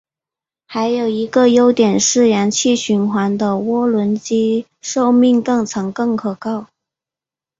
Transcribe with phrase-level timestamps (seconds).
[0.65, 6.65] 还有一个优点是燃气循环的涡轮机寿命更长更可靠。